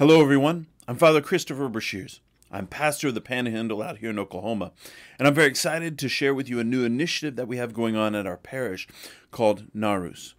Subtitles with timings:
[0.00, 0.66] Hello, everyone.
[0.88, 2.20] I'm Father Christopher Brashears.
[2.50, 4.72] I'm pastor of the Panhandle out here in Oklahoma,
[5.18, 7.96] and I'm very excited to share with you a new initiative that we have going
[7.96, 8.88] on at our parish
[9.30, 10.32] called Gnarus.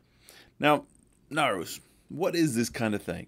[0.59, 0.85] Now,
[1.29, 1.79] Gnarus,
[2.09, 3.27] what is this kind of thing?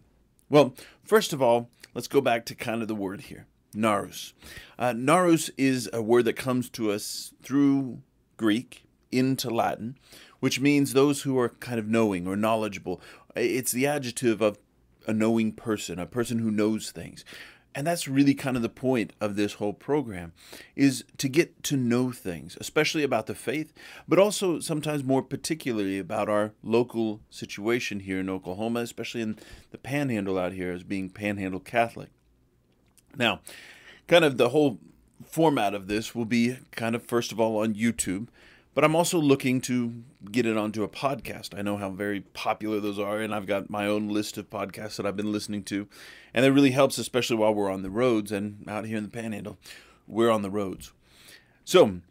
[0.49, 0.73] Well,
[1.03, 3.45] first of all, let's go back to kind of the word here
[3.75, 4.33] Gnarus.
[4.79, 8.01] Uh, Gnarus is a word that comes to us through
[8.37, 9.99] Greek into Latin,
[10.39, 12.99] which means those who are kind of knowing or knowledgeable.
[13.35, 14.57] It's the adjective of
[15.07, 17.25] a knowing person, a person who knows things.
[17.75, 20.33] And that's really kind of the point of this whole program
[20.75, 23.73] is to get to know things, especially about the faith,
[24.07, 29.39] but also sometimes more particularly about our local situation here in Oklahoma, especially in
[29.71, 32.09] the panhandle out here as being panhandle Catholic.
[33.17, 33.41] Now,
[34.07, 34.79] kind of the whole
[35.25, 38.27] format of this will be kind of first of all on YouTube,
[38.73, 41.57] but I'm also looking to get it onto a podcast.
[41.57, 44.95] I know how very popular those are, and I've got my own list of podcasts
[44.97, 45.87] that I've been listening to,
[46.33, 49.09] and it really helps, especially while we're on the roads and out here in the
[49.09, 49.57] Panhandle.
[50.07, 50.91] We're on the roads,
[51.63, 52.01] so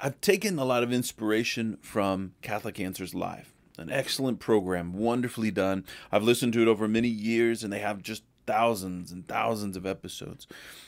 [0.00, 5.84] I've taken a lot of inspiration from Catholic Answers Live, an excellent program, wonderfully done.
[6.10, 9.86] I've listened to it over many years, and they have just thousands and thousands of
[9.86, 10.46] episodes.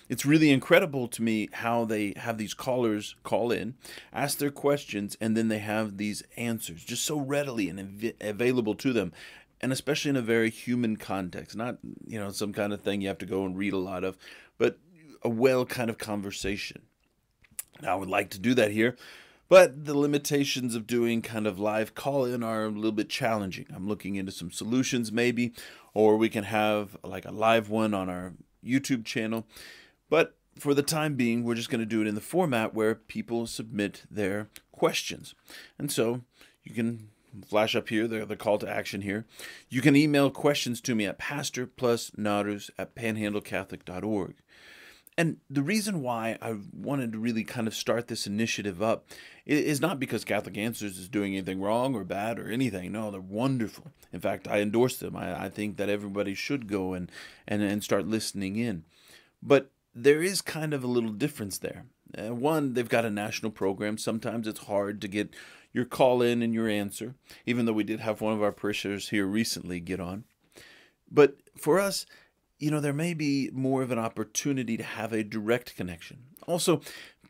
[0.09, 3.75] It's really incredible to me how they have these callers call in,
[4.13, 8.75] ask their questions, and then they have these answers just so readily and av- available
[8.77, 9.13] to them.
[9.61, 13.09] And especially in a very human context, not you know some kind of thing you
[13.09, 14.17] have to go and read a lot of,
[14.57, 14.79] but
[15.23, 16.83] a well kind of conversation.
[17.83, 18.97] Now, I would like to do that here,
[19.49, 23.67] but the limitations of doing kind of live call in are a little bit challenging.
[23.75, 25.53] I'm looking into some solutions maybe,
[25.95, 29.47] or we can have like a live one on our YouTube channel.
[30.11, 32.95] But for the time being, we're just going to do it in the format where
[32.95, 35.35] people submit their questions.
[35.79, 36.23] And so
[36.63, 37.09] you can
[37.47, 39.27] flash up here the, the call to action here.
[39.69, 44.35] You can email questions to me at pastorplusgnarus at panhandlecatholic.org.
[45.19, 49.05] And the reason why I wanted to really kind of start this initiative up
[49.45, 52.93] is not because Catholic Answers is doing anything wrong or bad or anything.
[52.93, 53.91] No, they're wonderful.
[54.13, 55.17] In fact, I endorse them.
[55.17, 57.11] I, I think that everybody should go and,
[57.49, 58.85] and, and start listening in.
[59.43, 61.87] But there is kind of a little difference there.
[62.17, 63.99] Uh, one, they've got a national program.
[63.99, 65.35] Sometimes it's hard to get
[65.73, 69.09] your call in and your answer, even though we did have one of our parishioners
[69.09, 70.23] here recently get on.
[71.11, 72.07] But for us,
[72.59, 76.19] you know, there may be more of an opportunity to have a direct connection.
[76.47, 76.81] Also,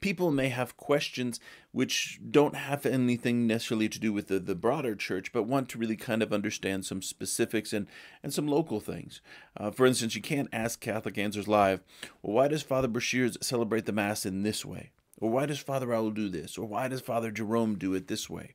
[0.01, 1.41] people may have questions
[1.73, 5.79] which don't have anything necessarily to do with the, the broader church, but want to
[5.79, 7.87] really kind of understand some specifics and,
[8.23, 9.21] and some local things.
[9.57, 11.83] Uh, for instance, you can't ask Catholic Answers Live,
[12.23, 14.91] well, why does Father Brashears celebrate the Mass in this way?
[15.21, 16.57] Or why does Father Raul do this?
[16.57, 18.55] Or why does Father Jerome do it this way?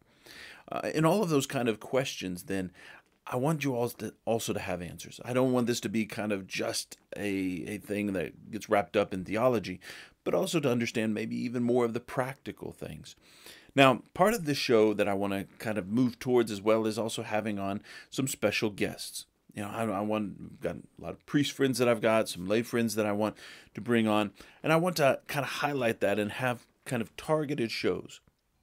[0.72, 2.72] Uh, in all of those kind of questions, then
[3.26, 5.20] I want you all to also to have answers.
[5.24, 7.26] I don't want this to be kind of just a,
[7.68, 9.80] a thing that gets wrapped up in theology,
[10.24, 13.16] but also to understand maybe even more of the practical things.
[13.76, 16.86] Now, part of the show that I want to kind of move towards as well
[16.86, 19.26] is also having on some special guests.
[19.54, 22.48] You know, I, I want got a lot of priest friends that I've got, some
[22.48, 23.36] lay friends that I want
[23.74, 24.32] to bring on,
[24.62, 28.20] and I want to kind of highlight that and have kind of targeted shows.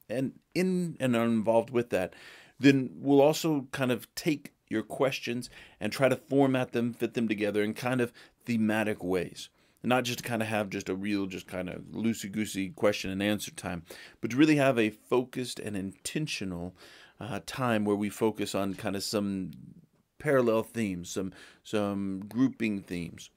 [0.08, 2.14] And in and involved with that,
[2.60, 5.50] then we'll also kind of take your questions
[5.80, 8.12] and try to format them, fit them together in kind of
[8.44, 9.48] thematic ways.
[9.82, 13.10] Not just to kind of have just a real, just kind of loosey goosey question
[13.10, 13.82] and answer time,
[14.20, 16.76] but to really have a focused and intentional
[17.18, 19.52] uh, time where we focus on kind of some
[20.18, 21.32] parallel themes, some
[21.64, 23.30] some grouping themes.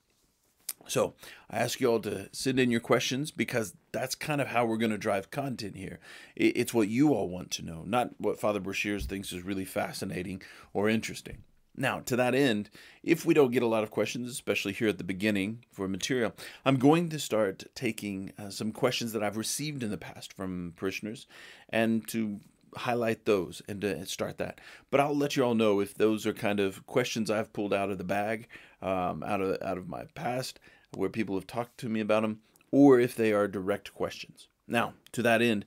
[0.88, 1.13] So
[1.49, 4.77] I ask you all to send in your questions because that's kind of how we're
[4.77, 5.99] going to drive content here.
[6.35, 10.41] It's what you all want to know, not what Father Brashears thinks is really fascinating
[10.73, 11.44] or interesting.
[11.75, 12.69] Now, to that end,
[13.01, 16.33] if we don't get a lot of questions, especially here at the beginning for material,
[16.66, 20.73] I'm going to start taking uh, some questions that I've received in the past from
[20.75, 21.25] parishioners
[21.69, 22.41] and to
[22.78, 24.59] highlight those and start that.
[24.89, 27.89] But I'll let you all know if those are kind of questions I've pulled out
[27.89, 28.47] of the bag,
[28.81, 30.59] um, out of out of my past,
[30.95, 32.39] where people have talked to me about them,
[32.71, 34.48] or if they are direct questions.
[34.68, 35.65] Now, to that end,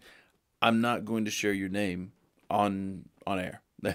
[0.63, 2.13] I'm not going to share your name
[2.51, 3.63] on on air.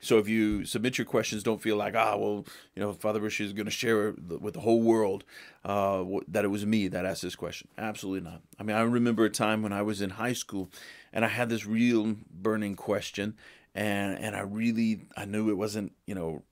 [0.00, 3.40] so if you submit your questions, don't feel like ah well you know Father Bush
[3.40, 5.24] is going to share with the whole world
[5.64, 7.68] uh, that it was me that asked this question.
[7.76, 8.42] Absolutely not.
[8.58, 10.70] I mean I remember a time when I was in high school
[11.12, 13.36] and I had this real burning question
[13.74, 16.42] and and I really I knew it wasn't you know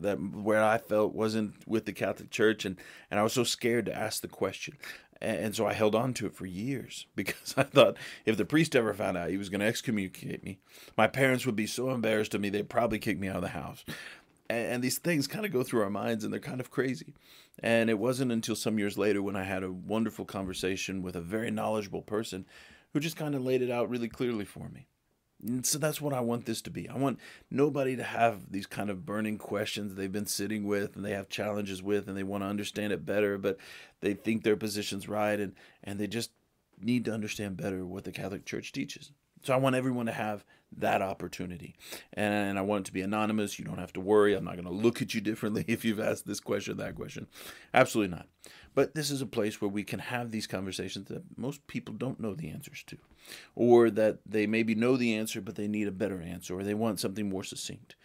[0.00, 2.76] that where I felt wasn't with the Catholic Church, and
[3.10, 4.76] and I was so scared to ask the question,
[5.20, 8.76] and so I held on to it for years because I thought if the priest
[8.76, 10.58] ever found out, he was going to excommunicate me.
[10.96, 13.48] My parents would be so embarrassed of me they'd probably kick me out of the
[13.48, 13.84] house.
[14.50, 17.14] and, these things kind of go through our minds and they're kind of crazy.
[17.62, 21.20] And it wasn't until some years later when I had a wonderful conversation with a
[21.20, 22.46] very knowledgeable person
[22.92, 24.86] who just kind of laid it out really clearly for me.
[25.42, 26.88] And so that's what I want this to be.
[26.88, 27.18] I want
[27.50, 31.28] nobody to have these kind of burning questions they've been sitting with and they have
[31.28, 33.56] challenges with and they want to understand it better, but
[34.00, 35.54] they think their position's right and,
[35.84, 36.32] and they just
[36.80, 39.12] need to understand better what the Catholic Church teaches.
[39.42, 40.44] So I want everyone to have
[40.76, 41.74] that opportunity.
[42.12, 43.58] And I want it to be anonymous.
[43.58, 44.34] You don't have to worry.
[44.34, 47.26] I'm not going to look at you differently if you've asked this question that question.
[47.72, 48.26] Absolutely not.
[48.74, 52.20] But this is a place where we can have these conversations that most people don't
[52.20, 52.98] know the answers to,
[53.56, 56.74] or that they maybe know the answer, but they need a better answer, or they
[56.74, 57.96] want something more succinct.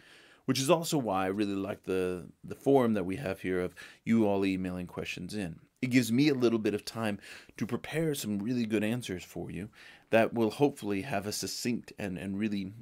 [0.46, 3.74] Which is also why I really like the, the forum that we have here of
[4.04, 5.60] you all emailing questions in.
[5.80, 7.18] It gives me a little bit of time
[7.56, 9.70] to prepare some really good answers for you
[10.14, 12.72] that will hopefully have a succinct and, and really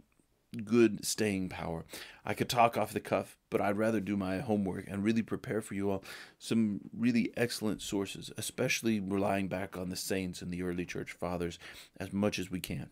[0.67, 1.87] good staying power.
[2.27, 5.63] I could talk off the cuff, but I'd rather do my homework and really prepare
[5.63, 6.05] for you all
[6.39, 11.59] some really excellent sources, especially relying back on the saints and the early church fathers
[11.99, 12.91] as much as we can.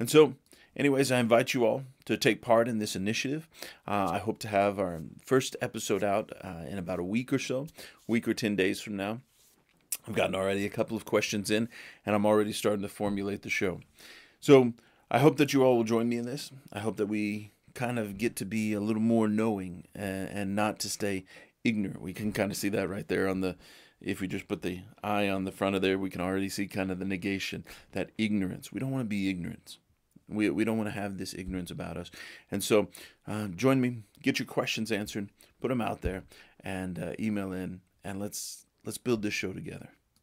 [0.00, 0.36] And so,
[0.74, 3.46] anyways, I invite you all to take part in this initiative.
[3.86, 7.38] Uh, I hope to have our first episode out uh, in about a week or
[7.38, 7.66] so,
[8.06, 9.20] week or 10 days from now.
[10.06, 11.68] I've gotten already a couple of questions in,
[12.04, 13.80] and I'm already starting to formulate the show.
[14.40, 14.74] So
[15.10, 16.50] I hope that you all will join me in this.
[16.72, 20.56] I hope that we kind of get to be a little more knowing and, and
[20.56, 21.24] not to stay
[21.64, 22.00] ignorant.
[22.00, 23.56] We can kind of see that right there on the.
[24.00, 26.66] If we just put the I on the front of there, we can already see
[26.66, 28.70] kind of the negation, that ignorance.
[28.70, 29.78] We don't want to be ignorant.
[30.28, 32.10] We, we don't want to have this ignorance about us.
[32.50, 32.88] And so
[33.26, 35.30] uh, join me, get your questions answered,
[35.60, 36.24] put them out there,
[36.60, 39.90] and uh, email in, and let's let's build this show together.